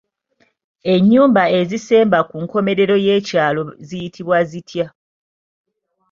Enyumba 0.93 1.43
ezisemba 1.59 2.19
ku 2.29 2.35
nkomerero 2.43 2.95
y'ekyalo 3.05 3.61
ziyitibwa 3.87 4.37
zitya? 4.49 4.87